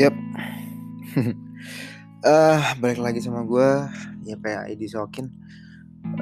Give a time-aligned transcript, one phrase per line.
[0.00, 0.14] Yap.
[2.22, 3.82] Eh, balik lagi sama gue
[4.22, 5.26] ya kayak Edi Sokin.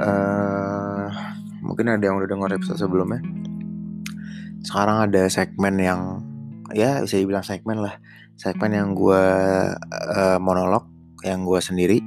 [0.01, 1.07] Eh,
[1.61, 3.21] mungkin ada yang udah denger episode sebelumnya.
[4.65, 6.25] Sekarang ada segmen yang
[6.73, 8.01] ya bisa dibilang segmen lah.
[8.41, 9.25] Segmen yang gue
[9.93, 10.89] eh, monolog
[11.21, 12.01] yang gue sendiri.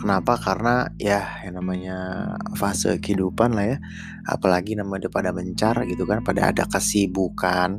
[0.00, 0.40] Kenapa?
[0.40, 3.78] Karena ya yang namanya fase kehidupan lah ya.
[4.24, 7.76] Apalagi namanya pada mencar gitu kan, pada ada kesibukan.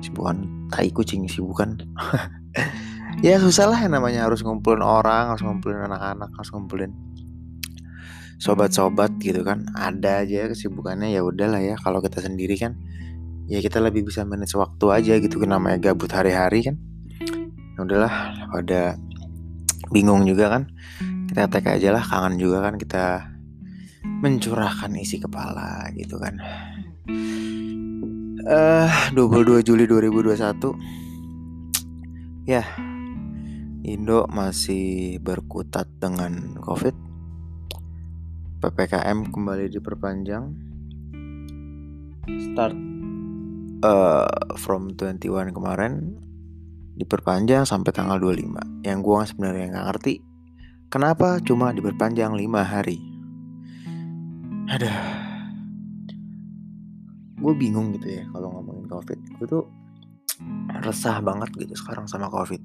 [0.00, 1.78] Kesibukan tai kucing sibukan.
[3.22, 6.90] ya susah lah namanya harus ngumpulin orang, harus ngumpulin anak-anak, harus ngumpulin
[8.42, 9.70] sobat-sobat gitu kan.
[9.78, 11.78] Ada aja kesibukannya ya udahlah ya.
[11.78, 12.74] Kalau kita sendiri kan
[13.46, 16.74] ya kita lebih bisa manage waktu aja gitu kan namanya gabut hari-hari kan.
[17.78, 18.14] Ya udahlah
[18.50, 18.98] pada
[19.94, 20.62] bingung juga kan.
[21.30, 23.30] Kita tag aja lah kangen juga kan kita
[24.02, 26.42] mencurahkan isi kepala gitu kan.
[28.44, 32.60] Eh uh, 22 Juli 2021 Ya,
[33.80, 36.92] Indo masih berkutat dengan COVID.
[38.60, 40.52] PPKM kembali diperpanjang.
[42.52, 42.76] Start
[43.80, 44.28] uh,
[44.60, 46.20] from 21 kemarin
[47.00, 48.84] diperpanjang sampai tanggal 25.
[48.84, 50.20] Yang gua sebenarnya nggak ngerti
[50.92, 53.00] kenapa cuma diperpanjang 5 hari.
[54.68, 55.23] Ada.
[57.44, 59.18] Gue bingung gitu ya kalau ngomongin COVID.
[59.36, 59.64] Gue tuh
[60.80, 62.60] resah banget gitu sekarang sama covid.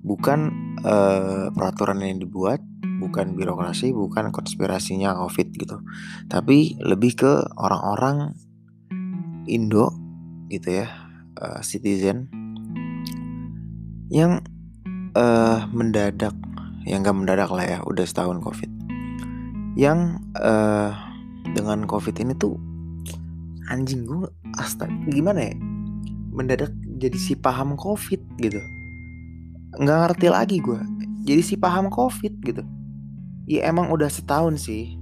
[0.00, 0.50] Bukan
[0.82, 2.60] uh, peraturan yang dibuat
[3.00, 5.80] bukan birokrasi bukan konspirasinya covid gitu.
[6.28, 8.36] Tapi lebih ke orang-orang
[9.48, 9.94] Indo
[10.52, 10.86] gitu ya
[11.40, 12.28] uh, citizen
[14.10, 14.42] yang
[15.14, 16.34] uh, mendadak
[16.84, 18.68] yang gak mendadak lah ya udah setahun covid.
[19.78, 20.92] Yang uh,
[21.56, 22.69] dengan covid ini tuh
[23.70, 24.26] anjing gue
[24.58, 25.54] astaga gimana ya?
[26.34, 28.60] Mendadak jadi si paham covid gitu.
[29.78, 30.82] Nggak ngerti lagi gue
[31.24, 32.66] jadi si paham covid gitu.
[33.46, 34.96] Ya emang udah setahun sih.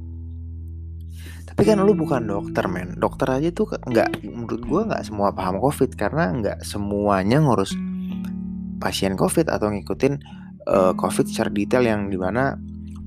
[1.49, 2.95] Tapi kan lu bukan dokter men.
[2.99, 7.75] Dokter aja tuh nggak menurut gue nggak semua paham covid karena nggak semuanya ngurus
[8.79, 10.23] pasien covid atau ngikutin
[10.71, 12.55] uh, covid secara detail yang di mana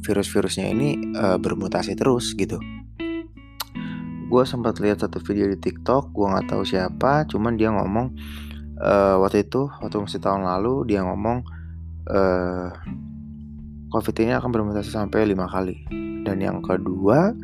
[0.03, 2.59] virus-virusnya ini uh, bermutasi terus gitu
[4.31, 8.15] gue sempat lihat satu video di TikTok gue nggak tahu siapa cuman dia ngomong
[8.79, 11.43] uh, waktu itu waktu masih tahun lalu dia ngomong
[12.07, 12.71] uh,
[13.91, 15.83] COVID ini akan bermutasi sampai lima kali.
[16.23, 17.35] Dan yang kedua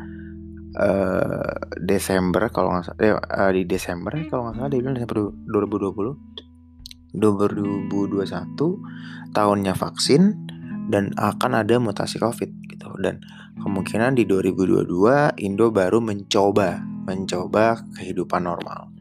[0.80, 5.28] uh, Desember kalau nggak salah eh, uh, di Desember kalau nggak salah dia bilang Desember
[5.28, 10.40] 2020 2021 tahunnya vaksin
[10.88, 12.96] dan akan ada mutasi COVID gitu.
[13.04, 13.20] Dan
[13.62, 18.92] kemungkinan di 2022 Indo baru mencoba mencoba kehidupan normal.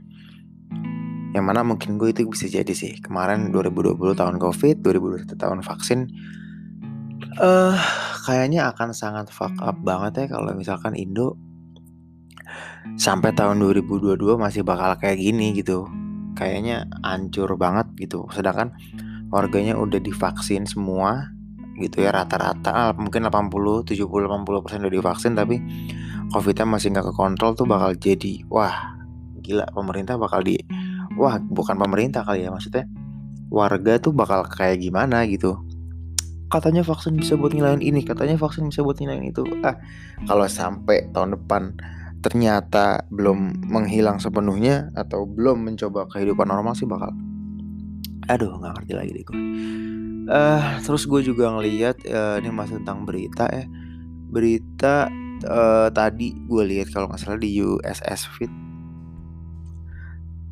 [1.34, 6.00] Yang mana mungkin gue itu bisa jadi sih kemarin 2020 tahun covid 2021 tahun vaksin
[7.36, 7.76] eh uh,
[8.24, 11.36] kayaknya akan sangat fuck up banget ya kalau misalkan Indo
[12.96, 15.84] sampai tahun 2022 masih bakal kayak gini gitu.
[16.36, 18.28] Kayaknya hancur banget gitu.
[18.32, 18.72] Sedangkan
[19.28, 21.35] warganya udah divaksin semua
[21.80, 25.60] gitu ya rata-rata mungkin 80 70 80 persen udah divaksin tapi
[26.32, 28.96] covidnya masih nggak kekontrol tuh bakal jadi wah
[29.44, 30.58] gila pemerintah bakal di
[31.14, 32.88] wah bukan pemerintah kali ya maksudnya
[33.52, 35.54] warga tuh bakal kayak gimana gitu.
[36.50, 39.42] Katanya vaksin bisa buat ngilain ini katanya vaksin bisa buat ngilain itu.
[39.62, 39.78] Ah
[40.26, 41.74] kalau sampai tahun depan
[42.26, 47.14] ternyata belum menghilang sepenuhnya atau belum mencoba kehidupan normal sih bakal
[48.26, 49.38] aduh nggak ngerti lagi deh gue
[50.28, 53.64] uh, terus gue juga ngeliat uh, ini masih tentang berita ya.
[54.26, 55.10] Berita
[55.46, 58.52] uh, tadi gue lihat kalau nggak salah di USS Fit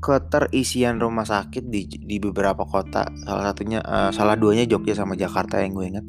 [0.04, 5.64] keterisian rumah sakit di di beberapa kota salah satunya uh, salah duanya Jogja sama Jakarta
[5.64, 6.06] yang gue ingat.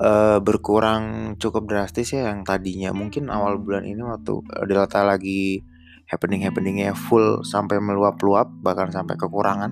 [0.00, 2.90] Uh, berkurang cukup drastis ya yang tadinya.
[2.90, 5.60] Mungkin awal bulan ini waktu Delta lagi
[6.10, 9.70] happening happeningnya full sampai meluap-luap bahkan sampai kekurangan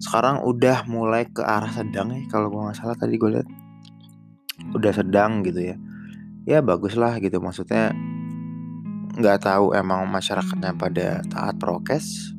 [0.00, 3.48] sekarang udah mulai ke arah sedang ya kalau gue nggak salah tadi gue lihat.
[4.72, 5.76] Udah sedang gitu ya.
[6.48, 7.92] Ya bagus lah gitu maksudnya
[9.20, 12.32] nggak tahu emang masyarakatnya pada taat prokes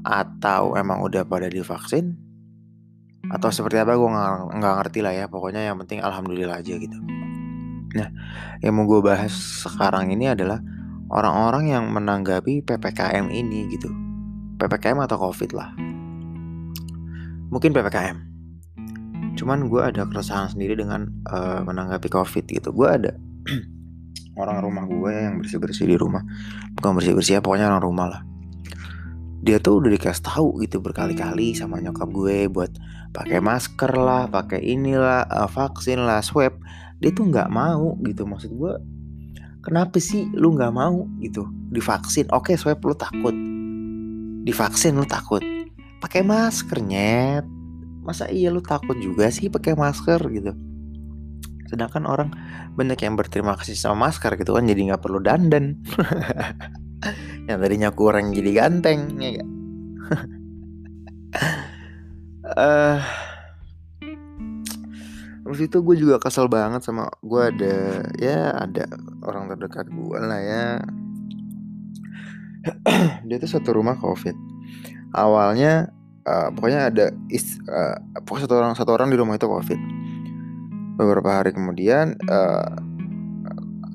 [0.00, 2.16] atau emang udah pada divaksin
[3.28, 4.08] atau seperti apa gue
[4.56, 5.28] nggak ngerti lah ya.
[5.28, 6.96] Pokoknya yang penting alhamdulillah aja gitu.
[7.92, 8.08] Nah
[8.64, 10.64] yang mau gue bahas sekarang ini adalah
[11.12, 13.92] orang-orang yang menanggapi ppkm ini gitu.
[14.56, 15.89] Ppkm atau covid lah
[17.50, 18.30] mungkin ppkm
[19.40, 22.76] cuman gue ada keresahan sendiri dengan uh, menanggapi covid gitu.
[22.76, 23.16] Gue ada
[24.40, 26.20] orang rumah gue yang bersih bersih di rumah.
[26.76, 28.22] Bukan bersih bersih ya pokoknya orang rumah lah.
[29.40, 32.68] Dia tuh udah dikasih tahu gitu berkali-kali sama nyokap gue buat
[33.16, 36.60] pakai masker lah, pakai inilah, uh, vaksin lah, swab.
[37.00, 38.74] Dia tuh nggak mau gitu maksud gue.
[39.64, 41.08] Kenapa sih lu nggak mau?
[41.24, 41.48] gitu.
[41.72, 42.28] Divaksin?
[42.28, 43.32] Oke swab lu takut,
[44.44, 45.40] divaksin lu takut,
[46.00, 47.46] pakai masker nyet.
[48.00, 50.56] Masa iya lu takut juga sih pakai masker gitu?
[51.68, 52.34] Sedangkan orang
[52.74, 55.78] banyak yang berterima kasih sama masker gitu kan jadi nggak perlu dandan.
[57.48, 59.48] yang tadinya kurang jadi ganteng ya gak?
[62.56, 63.00] uh,
[65.40, 68.86] Terus itu gue juga kesel banget sama gue ada ya ada
[69.26, 70.64] orang terdekat gue lah ya
[73.26, 74.36] dia tuh satu rumah covid
[75.14, 75.90] awalnya
[76.26, 79.80] uh, pokoknya ada is, uh, pokoknya satu orang satu orang di rumah itu covid.
[81.00, 82.76] Beberapa hari kemudian uh,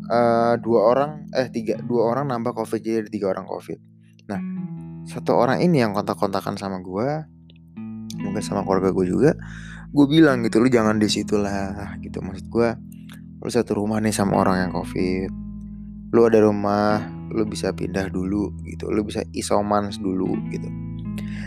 [0.09, 3.77] uh, dua orang eh tiga dua orang nambah covid jadi tiga orang covid.
[4.29, 4.39] Nah
[5.05, 7.09] satu orang ini yang kontak-kontakan sama gue
[8.17, 9.31] mungkin sama keluarga gue juga
[9.93, 12.19] gue bilang gitu lu jangan di situ lah gitu.
[12.25, 12.69] Maksud gue
[13.45, 15.29] lu satu rumah nih sama orang yang covid.
[16.09, 18.89] Lu ada rumah lu bisa pindah dulu gitu.
[18.89, 20.84] Lu bisa isoman dulu gitu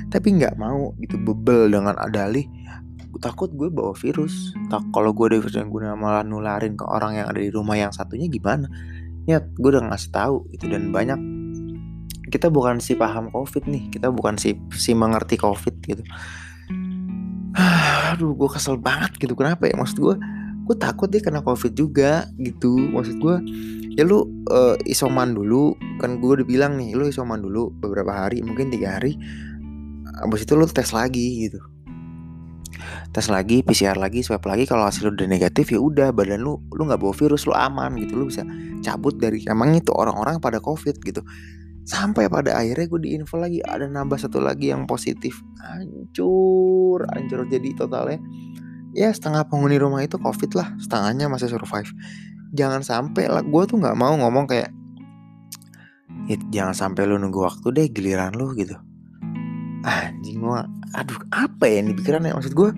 [0.09, 2.47] tapi nggak mau gitu bebel dengan adalih
[3.19, 4.55] takut gue bawa virus.
[4.71, 7.75] Tak kalau gue ada virus yang gue malah nularin ke orang yang ada di rumah
[7.75, 8.71] yang satunya gimana?
[9.27, 11.19] Ya gue udah ngasih tahu itu dan banyak
[12.29, 13.91] kita bukan si paham covid nih.
[13.93, 16.03] Kita bukan si si mengerti covid gitu.
[18.15, 19.35] Aduh gue kesel banget gitu.
[19.35, 19.75] Kenapa ya?
[19.77, 20.15] Maksud gue
[20.69, 22.77] gue takut dia kena covid juga gitu.
[22.77, 23.37] Maksud gue
[23.99, 25.75] ya lu uh, isoman dulu.
[25.99, 29.19] Kan gue udah bilang nih lu isoman dulu beberapa hari mungkin tiga hari
[30.25, 31.61] abis itu lu tes lagi gitu.
[33.11, 36.83] Tes lagi PCR lagi swab lagi kalau hasil udah negatif ya udah badan lu lu
[36.85, 38.19] nggak bawa virus lu aman gitu.
[38.19, 38.45] Lu bisa
[38.85, 41.25] cabut dari emang itu orang-orang pada covid gitu.
[41.89, 45.41] Sampai pada akhirnya gue diinfo lagi ada nambah satu lagi yang positif.
[45.65, 47.49] Hancur hancur.
[47.49, 48.21] Jadi totalnya
[48.93, 51.89] ya setengah penghuni rumah itu covid lah setengahnya masih survive.
[52.53, 54.73] Jangan sampai lah gue tuh nggak mau ngomong kayak
[56.29, 58.77] ya, jangan sampai lu nunggu waktu deh giliran lu gitu
[59.87, 60.67] anjing gua
[60.97, 62.33] aduh apa ya ini pikirannya?
[62.33, 62.71] Maksud gue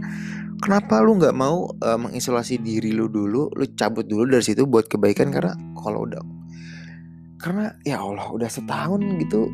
[0.61, 4.91] kenapa lu nggak mau uh, mengisolasi diri lu dulu lu cabut dulu dari situ buat
[4.91, 5.31] kebaikan?
[5.31, 6.23] Karena kalau udah
[7.41, 9.49] karena ya Allah udah setahun gitu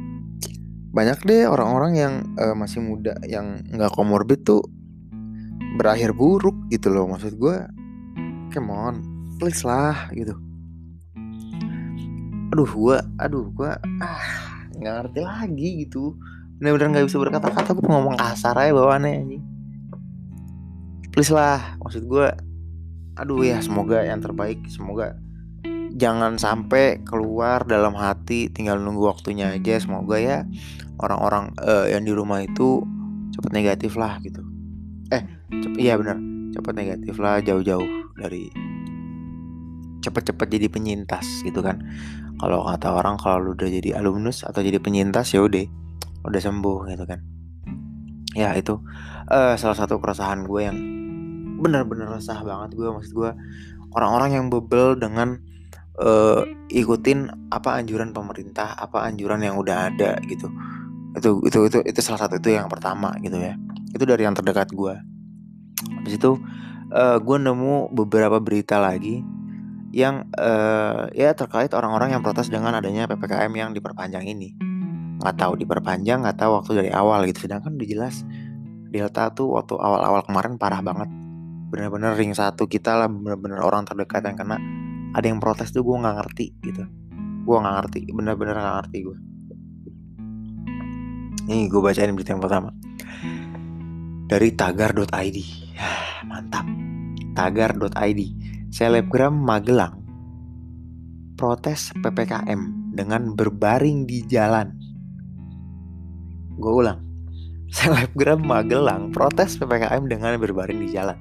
[0.91, 4.65] banyak deh orang-orang yang uh, masih muda yang nggak komorbid tuh
[5.77, 7.07] berakhir buruk gitu loh.
[7.07, 7.57] Maksud gue
[8.51, 9.05] come on
[9.37, 10.35] please lah gitu.
[12.57, 13.71] Aduh gue aduh gue
[14.01, 14.27] ah
[14.77, 16.17] nggak ngerti lagi gitu
[16.57, 19.45] bener-bener nggak bisa berkata-kata gue ngomong kasar aja bawaannya anjing.
[21.13, 22.29] Please lah maksud gue
[23.17, 25.17] aduh ya semoga yang terbaik semoga
[25.97, 29.81] jangan sampai keluar dalam hati tinggal nunggu waktunya aja.
[29.81, 30.45] Semoga ya
[31.01, 32.85] orang-orang uh, yang di rumah itu
[33.37, 34.45] cepat negatif lah gitu.
[35.13, 36.21] Eh cepet iya benar
[36.57, 38.49] cepat negatif lah jauh-jauh dari
[40.01, 41.81] cepet-cepet jadi penyintas gitu kan.
[42.37, 45.86] Kalau kata orang kalau lu udah jadi alumnus atau jadi penyintas ya udah
[46.27, 47.21] udah sembuh gitu kan.
[48.37, 48.77] Ya itu
[49.33, 50.77] uh, salah satu keresahan gue yang
[51.57, 53.31] bener-bener resah banget gue maksud gue
[53.97, 55.41] orang-orang yang bebel dengan
[55.97, 60.53] uh, ikutin apa anjuran pemerintah apa anjuran yang udah ada gitu.
[61.17, 63.57] Itu itu itu itu salah satu itu yang pertama gitu ya.
[63.97, 64.95] Itu dari yang terdekat gue.
[66.03, 66.37] Habis itu
[66.93, 69.25] uh, gue nemu beberapa berita lagi
[69.97, 74.53] yang uh, ya terkait orang-orang yang protes dengan adanya ppkm yang diperpanjang ini
[75.27, 77.51] nggak tahu diperpanjang nggak tahu waktu dari awal gitu.
[77.51, 78.23] Sedangkan udah jelas
[78.87, 81.11] delta tuh waktu awal-awal kemarin parah banget.
[81.75, 84.63] Bener-bener ring satu kita lah bener-bener orang terdekat yang kena.
[85.19, 86.87] Ada yang protes tuh gue nggak ngerti gitu.
[87.43, 89.19] Gue nggak ngerti bener-bener nggak ngerti gue
[91.47, 92.71] ini gue bacain berita yang pertama.
[94.27, 95.39] Dari tagar.id
[96.27, 96.67] mantap.
[97.39, 98.21] Tagar.id
[98.75, 100.03] selebgram Magelang
[101.39, 104.75] protes PPKM dengan berbaring di jalan
[106.57, 106.99] Gue ulang.
[107.77, 111.19] Selebgram Magelang protes PPKM dengan berbaring di jalan.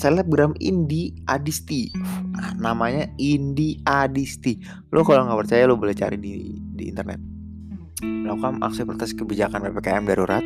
[0.00, 1.92] Selebgram Indi Adisti,
[2.32, 4.56] nah, namanya Indi Adisti.
[4.96, 7.20] Lo kalau nggak percaya lo boleh cari di di internet.
[8.00, 10.40] Melakukan aksi protes kebijakan PPKM darurat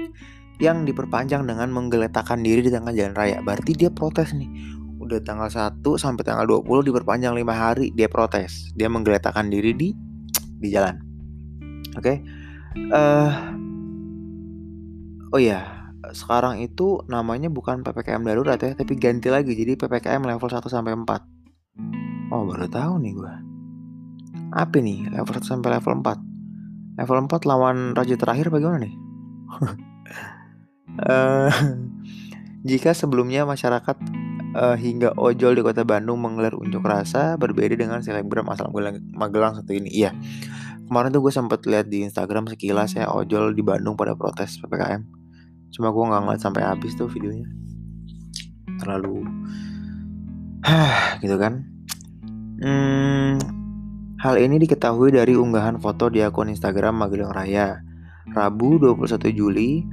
[0.58, 3.38] yang diperpanjang dengan menggeletakkan diri di tengah jalan raya.
[3.46, 4.50] Berarti dia protes nih.
[4.99, 8.75] Udah tanggal 1 sampai tanggal 20 diperpanjang 5 hari dia protes.
[8.75, 9.94] Dia menggeletakkan diri di
[10.58, 10.99] di jalan.
[11.94, 12.02] Oke.
[12.02, 12.16] Okay?
[12.95, 13.31] Uh,
[15.35, 20.49] oh ya sekarang itu namanya bukan PPKM darurat ya tapi ganti lagi jadi PPKM level
[20.49, 23.35] 1 sampai 4 oh baru tahu nih gue
[24.54, 26.35] apa nih level 1 sampai level 4
[26.95, 28.95] Level 4 lawan raja terakhir bagaimana nih?
[31.02, 31.50] uh,
[32.71, 33.99] jika sebelumnya masyarakat
[34.54, 38.71] uh, hingga ojol di kota Bandung menggelar unjuk rasa berbeda dengan selebgram asal
[39.11, 39.90] Magelang satu ini.
[39.90, 40.14] Iya,
[40.88, 45.03] kemarin tuh gue sempat lihat di Instagram sekilas ya ojol di Bandung pada protes ppkm.
[45.75, 47.49] Cuma gue nggak ngeliat sampai habis tuh videonya.
[48.79, 49.26] Terlalu,
[51.23, 51.67] gitu kan.
[52.62, 53.37] Hmm,
[54.23, 57.83] hal ini diketahui dari unggahan foto di akun Instagram Magelang Raya.
[58.25, 59.85] Rabu 21 Juli,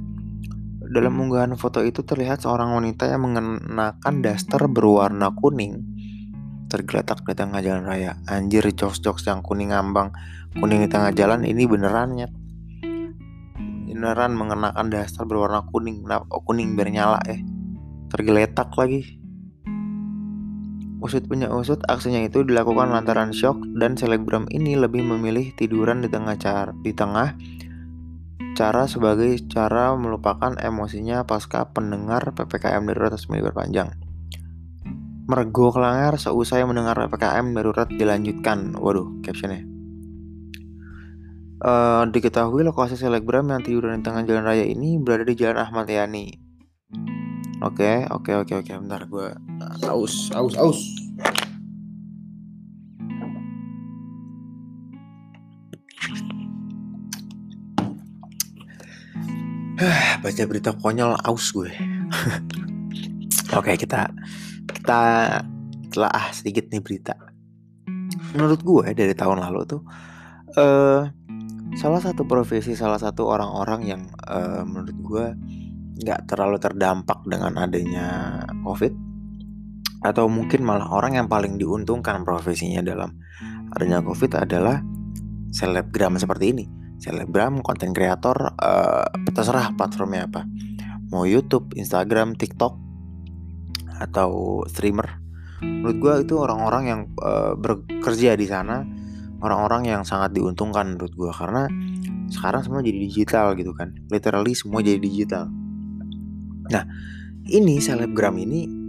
[0.88, 5.91] dalam unggahan foto itu terlihat seorang wanita yang mengenakan daster berwarna kuning
[6.72, 8.16] tergeletak di tengah jalan raya.
[8.24, 10.16] Anjir, jokes-jokes yang kuning ngambang,
[10.56, 12.28] kuning di tengah jalan ini beneran ya.
[13.84, 17.36] Beneran mengenakan daster berwarna kuning, oh, kuning biar nyala ya.
[18.08, 19.20] Tergeletak lagi.
[21.04, 26.08] Usut punya usut, aksinya itu dilakukan lantaran shock dan selebgram ini lebih memilih tiduran di
[26.08, 27.36] tengah car di tengah
[28.52, 34.01] cara sebagai cara melupakan emosinya pasca pendengar PPKM darurat resmi diperpanjang.
[35.22, 38.74] Mergo kelangar seusai mendengar PPKM darurat dilanjutkan.
[38.74, 39.62] Waduh, captionnya.
[41.62, 45.86] Uh, diketahui lokasi selebgram yang tiduran di tengah jalan raya ini berada di Jalan Ahmad
[45.86, 46.42] Yani.
[47.62, 48.72] Oke, oke, oke, oke.
[48.74, 49.30] Bentar, gue
[49.86, 50.82] aus, aus, aus.
[60.26, 61.70] Baca berita konyol, aus gue.
[63.58, 64.10] oke, kita
[64.82, 65.38] kita
[65.94, 67.14] telah sedikit nih berita.
[68.34, 69.86] Menurut gue dari tahun lalu tuh,
[70.58, 71.06] uh,
[71.78, 75.26] salah satu profesi, salah satu orang-orang yang uh, menurut gue
[76.02, 78.90] nggak terlalu terdampak dengan adanya COVID
[80.02, 83.14] atau mungkin malah orang yang paling diuntungkan profesinya dalam
[83.78, 84.82] adanya COVID adalah
[85.54, 86.66] selebgram seperti ini.
[86.98, 90.42] Selebgram, konten kreator, uh, terserah platformnya apa.
[91.14, 92.91] Mau YouTube, Instagram, TikTok,
[94.00, 95.20] atau streamer.
[95.62, 98.82] Menurut gue itu orang-orang yang uh, bekerja di sana,
[99.42, 101.70] orang-orang yang sangat diuntungkan menurut gue karena
[102.32, 103.94] sekarang semua jadi digital gitu kan.
[104.10, 105.46] Literally semua jadi digital.
[106.70, 106.84] Nah,
[107.46, 108.82] ini selebgram ini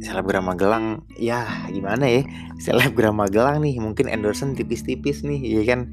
[0.00, 2.22] selebgram Magelang ya gimana ya?
[2.60, 5.92] Selebgram Magelang nih mungkin Anderson tipis-tipis nih ya kan?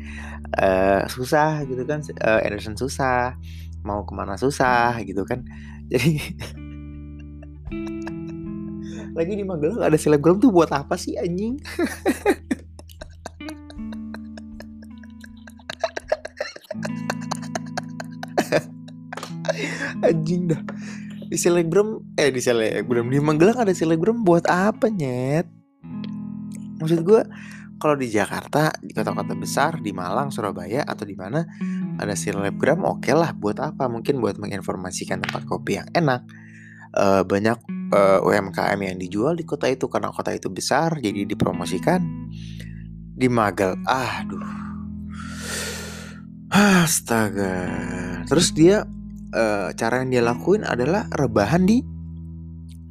[0.57, 3.35] Uh, susah gitu kan uh, Anderson susah
[3.83, 5.43] mau ke mana susah gitu kan?
[5.87, 6.19] Jadi
[9.17, 11.57] lagi di Magelang ada selebgram tuh buat apa sih anjing?
[20.05, 20.61] Anjing dah.
[21.27, 25.49] Di selebgram eh di selebgram di Magelang ada selebgram buat apa nyet?
[26.77, 27.25] Maksud gue
[27.81, 31.41] kalau di Jakarta di kota-kota besar di Malang Surabaya atau di mana
[31.97, 33.89] ada selebgram oke okay lah buat apa.
[33.89, 36.21] Mungkin buat menginformasikan tempat kopi yang enak.
[36.93, 37.57] Uh, banyak
[37.91, 42.03] uh, eh, UMKM yang dijual di kota itu karena kota itu besar jadi dipromosikan
[43.17, 44.67] di Magel aduh.
[46.47, 47.59] Astaga.
[48.23, 48.87] Terus dia
[49.35, 51.83] uh, cara yang dia lakuin adalah rebahan di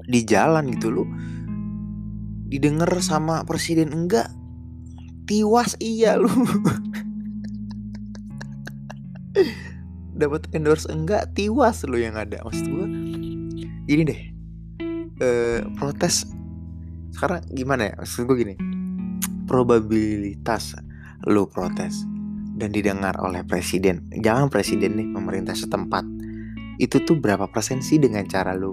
[0.06, 1.08] di jalan gitu loh.
[2.52, 4.28] Didengar sama presiden enggak.
[5.24, 6.28] Tiwas iya lu.
[10.20, 12.44] Dapat endorse enggak tiwas lu yang ada.
[12.44, 12.86] Maksud gue
[13.86, 14.35] gini deh
[15.20, 16.28] uh, protes.
[17.12, 17.94] Sekarang gimana ya?
[18.00, 18.54] Maksud gue gini.
[19.46, 20.74] Probabilitas
[21.24, 22.02] lu protes
[22.56, 26.08] dan didengar oleh presiden jangan presiden nih pemerintah setempat
[26.80, 28.72] itu tuh berapa persen sih dengan cara lu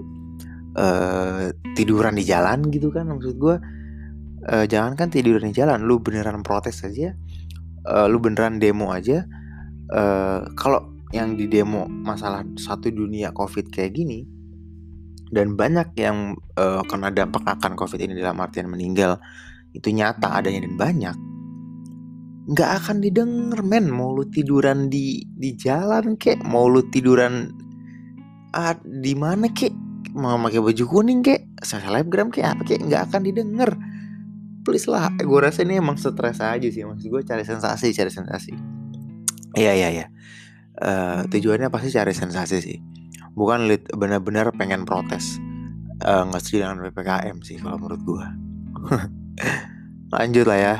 [0.76, 3.08] uh, tiduran di jalan gitu kan?
[3.08, 3.56] Maksud gue
[4.50, 7.16] uh, jangan kan tiduran di jalan lu beneran protes aja
[7.88, 9.24] uh, lu beneran demo aja
[9.92, 14.26] uh, kalau yang di demo masalah satu dunia covid kayak gini
[15.34, 19.18] dan banyak yang uh, kena dampak akan covid ini dalam artian meninggal.
[19.74, 21.16] Itu nyata adanya dan banyak.
[22.54, 23.90] Nggak akan didengar men.
[23.90, 26.46] Mau lu tiduran di di jalan kek?
[26.46, 27.50] Mau lu tiduran
[28.54, 29.74] ah, di mana kek?
[30.14, 31.50] Mau pakai baju kuning kek?
[31.58, 32.46] Selebgram kek?
[32.46, 32.86] Apa kek?
[32.86, 33.74] Nggak akan didengar.
[34.62, 36.86] Please lah gue rasa ini emang stres aja sih.
[36.86, 38.54] Maksud gue cari sensasi cari sensasi.
[39.58, 40.06] Iya iya iya.
[40.74, 42.78] Uh, tujuannya pasti cari sensasi sih
[43.34, 45.38] bukan benar-benar pengen protes.
[46.02, 48.26] Uh, nggak setuju dengan ppkm sih kalau menurut gue
[50.14, 50.76] lanjut lah ya.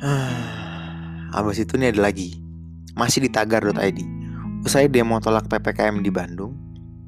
[1.36, 2.40] Abis itu nih ada lagi.
[2.96, 4.16] Masih di tagar.id
[4.66, 6.58] Usai demo tolak PPKM di Bandung,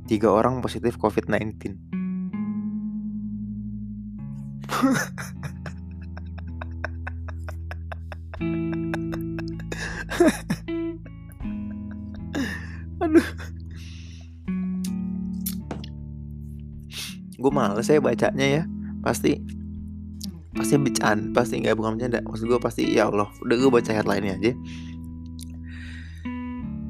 [0.07, 1.75] tiga orang positif COVID-19.
[17.39, 18.63] gue males ya bacanya ya.
[19.05, 19.39] Pasti
[20.53, 22.19] pasti bercanda pasti nggak bukan bercanda.
[22.27, 24.53] Maksud gue pasti ya Allah udah gue baca headline aja.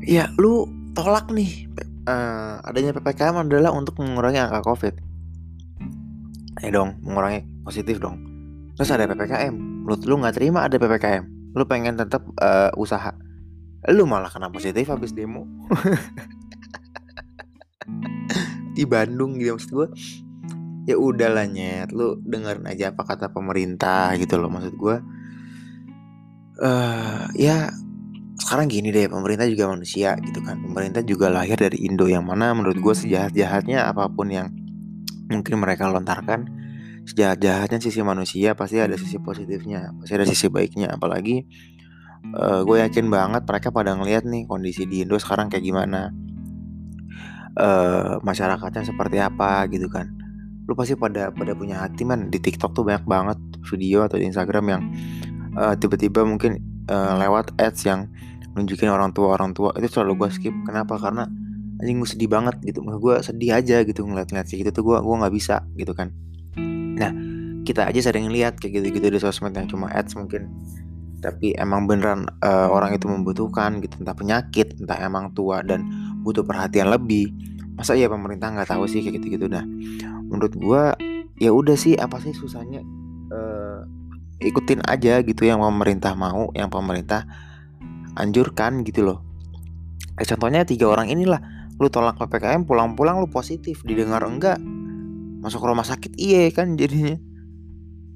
[0.02, 0.64] Ya lu
[0.96, 1.68] tolak nih
[2.08, 4.94] uh, adanya ppkm adalah untuk mengurangi angka covid.
[6.64, 8.24] Eh dong mengurangi positif dong.
[8.74, 9.52] Terus ada ppkm
[9.84, 11.24] menurut lu nggak terima ada ppkm
[11.56, 13.16] lu pengen tetap uh, usaha
[13.86, 15.46] lu malah kena positif habis demo.
[18.74, 19.88] Di Bandung gitu maksud gue
[20.90, 21.94] ya udahlah nyet.
[21.94, 24.96] Lu dengerin aja apa kata pemerintah gitu loh maksud gue
[26.62, 27.70] uh, ya
[28.38, 30.58] sekarang gini deh pemerintah juga manusia gitu kan.
[30.62, 34.50] Pemerintah juga lahir dari Indo yang mana menurut gue sejahat jahatnya apa pun yang
[35.28, 36.48] mungkin mereka lontarkan
[37.04, 40.94] sejahat jahatnya sisi manusia pasti ada sisi positifnya pasti ada sisi baiknya.
[40.94, 41.46] Apalagi
[42.34, 46.12] uh, gue yakin banget mereka pada ngeliat nih kondisi di Indo sekarang kayak gimana.
[47.58, 50.06] Uh, masyarakatnya seperti apa gitu kan.
[50.70, 54.30] Lu pasti pada pada punya hati man di TikTok tuh banyak banget video atau di
[54.30, 54.82] Instagram yang
[55.58, 58.06] uh, tiba-tiba mungkin uh, lewat ads yang
[58.54, 59.74] nunjukin orang tua orang tua.
[59.74, 60.54] Itu selalu gue skip.
[60.62, 61.02] Kenapa?
[61.02, 61.26] Karena
[61.82, 62.86] anjing gue sedih banget gitu.
[62.86, 66.14] Gue sedih aja gitu ngeliat-ngeliat gitu tuh gue gue nggak bisa gitu kan.
[66.94, 67.10] Nah
[67.66, 70.48] kita aja sering lihat kayak gitu-gitu di sosmed yang cuma ads mungkin
[71.18, 75.86] tapi emang beneran uh, orang itu membutuhkan gitu entah penyakit entah emang tua dan
[76.22, 77.30] butuh perhatian lebih.
[77.74, 79.46] Masa ya pemerintah nggak tahu sih kayak gitu-gitu.
[79.50, 79.62] Nah
[80.28, 80.82] menurut gue
[81.38, 82.82] ya udah sih apa sih susahnya
[83.30, 83.82] uh,
[84.42, 87.26] ikutin aja gitu yang pemerintah mau yang pemerintah
[88.18, 89.18] anjurkan gitu loh.
[90.18, 91.38] Eh, contohnya tiga orang inilah
[91.78, 94.58] lu tolak ppkm pulang-pulang lu positif didengar enggak
[95.38, 97.14] masuk rumah sakit iya kan jadinya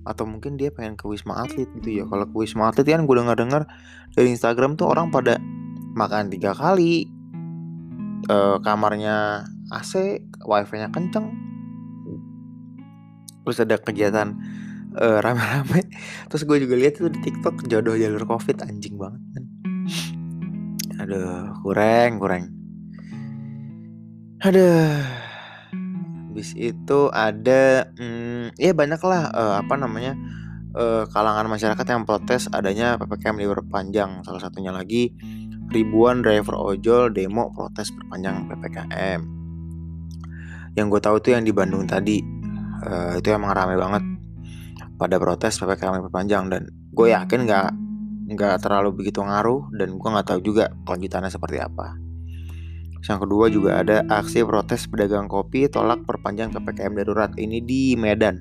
[0.03, 2.05] atau mungkin dia pengen ke wisma atlet gitu ya.
[2.07, 3.63] Kalau ke wisma atlet kan gue dengar dengar
[4.15, 5.39] dari Instagram tuh orang pada
[5.95, 7.07] makan tiga kali.
[8.23, 11.31] E, kamarnya AC wifi nya kenceng.
[13.43, 14.39] Terus ada kegiatan
[14.95, 15.83] uh, rame-rame.
[16.31, 19.45] Terus gue juga lihat itu di TikTok jodoh jalur covid anjing banget kan
[21.03, 22.55] aduh kurang kurang
[24.39, 25.03] aduh
[26.33, 30.17] habis itu ada hmm, ya banyak lah uh, apa namanya
[30.73, 35.13] uh, kalangan masyarakat yang protes adanya ppkm diperpanjang salah satunya lagi
[35.69, 39.21] ribuan driver ojol demo protes perpanjang ppkm
[40.73, 42.25] yang gue tahu tuh yang di Bandung tadi
[42.89, 44.01] uh, itu emang ramai banget
[44.97, 47.69] pada protes ppkm perpanjang dan gue yakin nggak
[48.33, 52.02] nggak terlalu begitu ngaruh dan gue nggak tahu juga kelanjutannya seperti apa.
[53.03, 58.39] Yang kedua juga ada aksi protes pedagang kopi tolak perpanjang ppkm darurat ini di Medan.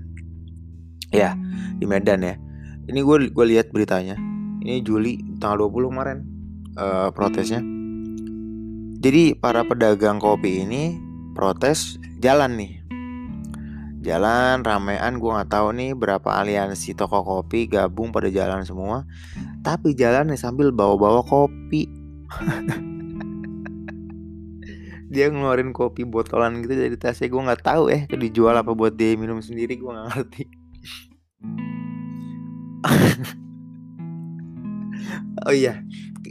[1.09, 1.33] Ya
[1.77, 2.37] di Medan ya.
[2.85, 4.17] Ini gue gue lihat beritanya.
[4.61, 6.17] Ini Juli tanggal 20 kemarin
[6.77, 7.61] uh, protesnya.
[9.01, 10.93] Jadi para pedagang kopi ini
[11.33, 12.81] protes jalan nih
[14.01, 19.05] jalan ramean gue nggak tahu nih berapa aliansi toko kopi gabung pada jalan semua
[19.61, 21.85] tapi jalan nih sambil bawa-bawa kopi
[25.11, 27.27] dia ngeluarin kopi botolan gitu dari tasnya.
[27.27, 30.43] Gue nggak tahu eh dijual apa buat dia minum sendiri gue nggak ngerti.
[35.41, 35.81] Oh iya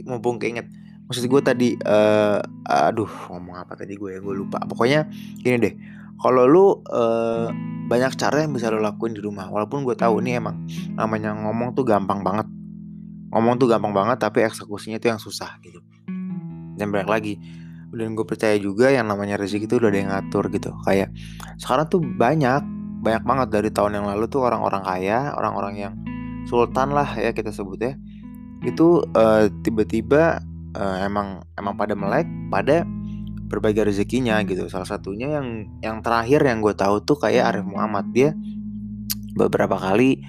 [0.07, 0.65] mumpung keinget.
[1.05, 4.19] Maksud gue tadi uh, aduh ngomong apa tadi gue ya?
[4.23, 4.63] Gue lupa.
[4.63, 5.05] Pokoknya
[5.43, 5.73] gini deh.
[6.17, 7.51] Kalau lu uh,
[7.91, 10.63] banyak cara yang bisa lo lakuin di rumah walaupun gue tahu ini emang
[10.95, 12.47] namanya ngomong tuh gampang banget.
[13.35, 15.83] Ngomong tuh gampang banget tapi eksekusinya itu yang susah gitu.
[16.79, 17.37] Dan balik lagi
[17.91, 20.71] dan gue percaya juga yang namanya rezeki itu udah ada yang ngatur gitu.
[20.87, 21.11] Kayak
[21.59, 22.63] sekarang tuh banyak
[23.01, 25.93] banyak banget dari tahun yang lalu tuh orang-orang kaya orang-orang yang
[26.45, 27.93] sultan lah ya kita sebut ya.
[28.63, 30.39] Itu uh, tiba-tiba
[30.77, 32.87] uh, emang emang pada melek pada
[33.51, 34.71] berbagai rezekinya gitu.
[34.71, 38.07] Salah satunya yang yang terakhir yang gue tahu tuh kayak Arif Muhammad.
[38.15, 38.31] Dia
[39.35, 40.23] beberapa kali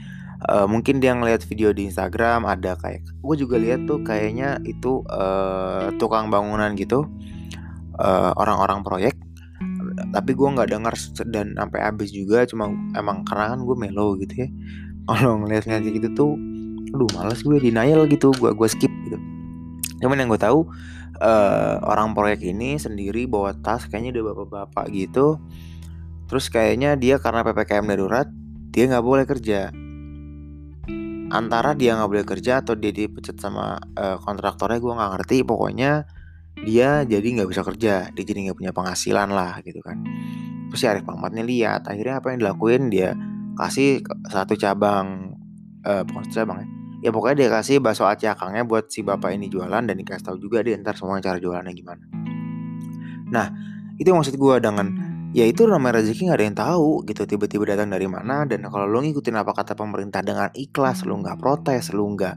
[0.50, 5.02] uh, mungkin dia ngeliat video di Instagram ada kayak gue juga lihat tuh kayaknya itu
[5.10, 7.06] uh, tukang bangunan gitu
[8.00, 9.14] orang orang-orang proyek
[10.12, 10.94] tapi gue nggak dengar
[11.28, 14.48] dan sampai habis juga cuma emang karena kan gue melo gitu ya.
[15.08, 16.32] Kalau ngeliat ngeliat gitu tuh
[16.92, 19.18] aduh males gue denial gitu gue gue skip gitu.
[20.04, 20.68] Cuman yang gue tahu
[21.22, 25.40] uh, orang proyek ini sendiri bawa tas kayaknya udah bapak-bapak gitu.
[26.28, 28.28] Terus kayaknya dia karena ppkm darurat
[28.72, 29.72] dia nggak boleh kerja.
[31.32, 35.36] Antara dia nggak boleh kerja atau dia dipecat sama uh, kontraktornya gue nggak ngerti.
[35.48, 36.04] Pokoknya
[36.60, 40.04] dia jadi nggak bisa kerja dia jadi nggak punya penghasilan lah gitu kan.
[40.70, 43.12] Terus si Arif Muhammadnya lihat akhirnya apa yang dilakuin dia
[43.56, 45.36] kasih satu cabang
[45.84, 46.68] uh, bukan satu cabang ya.
[47.02, 50.38] Ya pokoknya dia kasih bakso aceh akangnya buat si bapak ini jualan dan dikasih tahu
[50.38, 52.04] juga dia ntar semua cara jualannya gimana.
[53.32, 53.46] Nah
[53.98, 54.86] itu maksud gue dengan
[55.34, 57.26] ya itu namanya rezeki nggak ada yang tahu gitu.
[57.26, 61.42] Tiba-tiba datang dari mana dan kalau lo ngikutin apa kata pemerintah dengan ikhlas lo nggak
[61.42, 62.36] protes lo nggak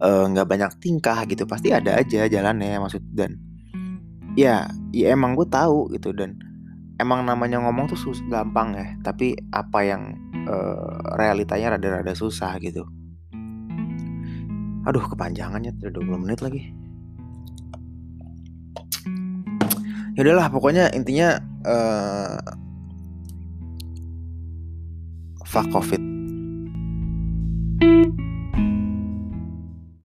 [0.00, 3.40] nggak uh, banyak tingkah gitu pasti ada aja jalannya maksud dan
[4.36, 6.36] ya ya emang gue tahu gitu dan
[7.00, 10.12] emang namanya ngomong tuh sus gampang ya tapi apa yang
[10.44, 12.84] uh, realitanya rada-rada susah gitu.
[14.86, 16.62] Aduh kepanjangannya udah 20 menit lagi.
[20.16, 21.36] Ya udahlah pokoknya intinya
[21.68, 22.40] uh,
[25.44, 26.15] fuck covid